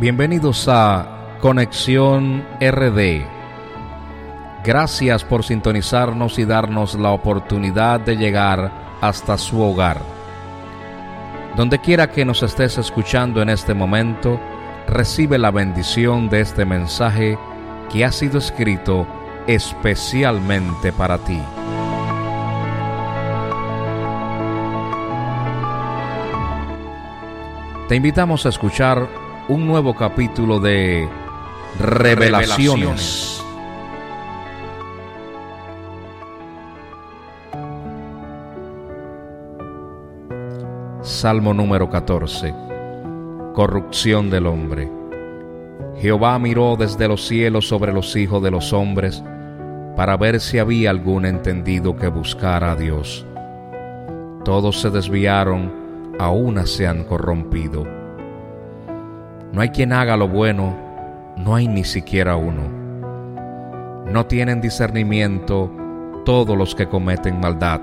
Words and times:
Bienvenidos 0.00 0.68
a 0.68 1.38
Conexión 1.40 2.46
RD. 2.60 3.26
Gracias 4.62 5.24
por 5.24 5.42
sintonizarnos 5.42 6.38
y 6.38 6.44
darnos 6.44 6.94
la 6.94 7.10
oportunidad 7.10 7.98
de 7.98 8.16
llegar 8.16 8.70
hasta 9.00 9.36
su 9.36 9.60
hogar. 9.60 10.00
Donde 11.56 11.80
quiera 11.80 12.12
que 12.12 12.24
nos 12.24 12.44
estés 12.44 12.78
escuchando 12.78 13.42
en 13.42 13.48
este 13.48 13.74
momento, 13.74 14.38
recibe 14.86 15.36
la 15.36 15.50
bendición 15.50 16.28
de 16.28 16.42
este 16.42 16.64
mensaje 16.64 17.36
que 17.92 18.04
ha 18.04 18.12
sido 18.12 18.38
escrito 18.38 19.04
especialmente 19.48 20.92
para 20.92 21.18
ti. 21.18 21.42
Te 27.88 27.96
invitamos 27.96 28.46
a 28.46 28.50
escuchar 28.50 29.27
un 29.48 29.66
nuevo 29.66 29.94
capítulo 29.94 30.60
de 30.60 31.08
Revelaciones. 31.80 33.42
Salmo 41.00 41.54
número 41.54 41.88
14. 41.88 42.54
Corrupción 43.54 44.28
del 44.28 44.46
hombre. 44.46 44.90
Jehová 45.96 46.38
miró 46.38 46.76
desde 46.76 47.08
los 47.08 47.26
cielos 47.26 47.66
sobre 47.66 47.94
los 47.94 48.14
hijos 48.16 48.42
de 48.42 48.50
los 48.50 48.74
hombres 48.74 49.24
para 49.96 50.18
ver 50.18 50.40
si 50.40 50.58
había 50.58 50.90
algún 50.90 51.24
entendido 51.24 51.96
que 51.96 52.08
buscara 52.08 52.72
a 52.72 52.76
Dios. 52.76 53.24
Todos 54.44 54.78
se 54.78 54.90
desviaron, 54.90 56.14
a 56.18 56.28
una 56.30 56.66
se 56.66 56.86
han 56.86 57.04
corrompido. 57.04 58.07
No 59.52 59.60
hay 59.60 59.70
quien 59.70 59.92
haga 59.92 60.16
lo 60.16 60.28
bueno, 60.28 60.76
no 61.36 61.54
hay 61.54 61.68
ni 61.68 61.84
siquiera 61.84 62.36
uno. 62.36 62.62
No 64.10 64.26
tienen 64.26 64.60
discernimiento 64.60 65.70
todos 66.24 66.56
los 66.56 66.74
que 66.74 66.86
cometen 66.86 67.40
maldad, 67.40 67.80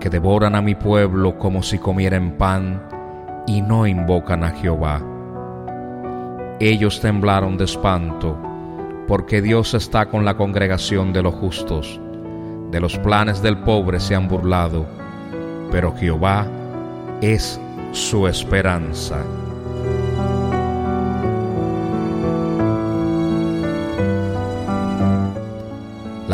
que 0.00 0.10
devoran 0.10 0.54
a 0.54 0.62
mi 0.62 0.74
pueblo 0.74 1.38
como 1.38 1.62
si 1.62 1.78
comieran 1.78 2.32
pan 2.32 2.82
y 3.46 3.62
no 3.62 3.86
invocan 3.86 4.44
a 4.44 4.50
Jehová. 4.50 5.00
Ellos 6.60 7.00
temblaron 7.00 7.56
de 7.56 7.64
espanto, 7.64 8.36
porque 9.06 9.40
Dios 9.40 9.74
está 9.74 10.06
con 10.06 10.24
la 10.24 10.36
congregación 10.36 11.12
de 11.12 11.22
los 11.22 11.34
justos. 11.34 12.00
De 12.70 12.80
los 12.80 12.98
planes 12.98 13.40
del 13.42 13.58
pobre 13.58 14.00
se 14.00 14.14
han 14.14 14.26
burlado, 14.26 14.86
pero 15.70 15.94
Jehová 15.94 16.46
es 17.20 17.60
su 17.92 18.26
esperanza. 18.26 19.18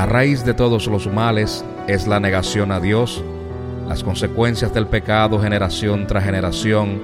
La 0.02 0.06
raíz 0.06 0.44
de 0.44 0.52
todos 0.52 0.88
los 0.88 1.06
males 1.06 1.64
es 1.86 2.08
la 2.08 2.18
negación 2.18 2.72
a 2.72 2.80
Dios. 2.80 3.22
Las 3.86 4.02
consecuencias 4.02 4.74
del 4.74 4.88
pecado 4.88 5.38
generación 5.38 6.08
tras 6.08 6.24
generación 6.24 7.00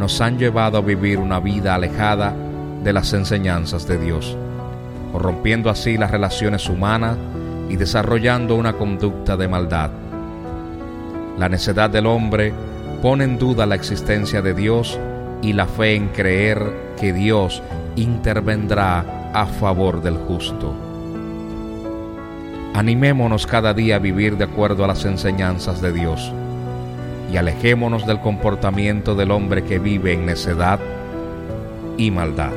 nos 0.00 0.20
han 0.20 0.36
llevado 0.36 0.78
a 0.78 0.80
vivir 0.80 1.20
una 1.20 1.38
vida 1.38 1.76
alejada 1.76 2.34
de 2.82 2.92
las 2.92 3.12
enseñanzas 3.12 3.86
de 3.86 3.98
Dios, 3.98 4.36
corrompiendo 5.12 5.70
así 5.70 5.96
las 5.96 6.10
relaciones 6.10 6.68
humanas 6.68 7.16
y 7.68 7.76
desarrollando 7.76 8.56
una 8.56 8.72
conducta 8.72 9.36
de 9.36 9.46
maldad. 9.46 9.90
La 11.38 11.48
necedad 11.48 11.88
del 11.88 12.06
hombre 12.06 12.52
pone 13.00 13.22
en 13.22 13.38
duda 13.38 13.64
la 13.64 13.76
existencia 13.76 14.42
de 14.42 14.54
Dios 14.54 14.98
y 15.40 15.52
la 15.52 15.66
fe 15.66 15.94
en 15.94 16.08
creer 16.08 16.60
que 16.98 17.12
Dios 17.12 17.62
intervendrá 17.94 19.30
a 19.34 19.46
favor 19.46 20.02
del 20.02 20.16
justo. 20.16 20.89
Animémonos 22.74 23.46
cada 23.46 23.74
día 23.74 23.96
a 23.96 23.98
vivir 23.98 24.36
de 24.36 24.44
acuerdo 24.44 24.84
a 24.84 24.86
las 24.86 25.04
enseñanzas 25.04 25.82
de 25.82 25.92
Dios 25.92 26.32
y 27.32 27.36
alejémonos 27.36 28.06
del 28.06 28.20
comportamiento 28.20 29.14
del 29.14 29.30
hombre 29.30 29.64
que 29.64 29.78
vive 29.78 30.12
en 30.12 30.26
necedad 30.26 30.78
y 31.96 32.10
maldad. 32.10 32.52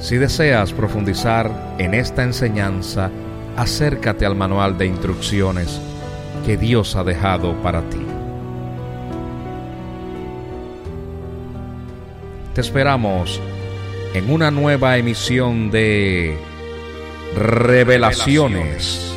Si 0.00 0.16
deseas 0.16 0.72
profundizar 0.72 1.50
en 1.78 1.94
esta 1.94 2.24
enseñanza, 2.24 3.10
acércate 3.56 4.26
al 4.26 4.34
manual 4.34 4.76
de 4.76 4.86
instrucciones 4.86 5.80
que 6.44 6.58
Dios 6.58 6.94
ha 6.94 7.04
dejado 7.04 7.54
para 7.62 7.80
ti. 7.88 8.13
Te 12.54 12.60
esperamos 12.60 13.40
en 14.14 14.30
una 14.30 14.52
nueva 14.52 14.96
emisión 14.96 15.72
de 15.72 16.38
Revelaciones. 17.34 19.13